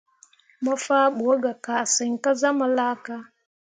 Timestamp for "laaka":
2.77-3.15